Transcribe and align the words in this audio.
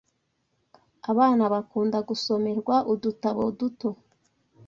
Abana 1.11 1.43
bakunda 1.53 1.97
gusomerwa 2.09 2.75
udutabo 2.93 3.43
duto 3.59 3.89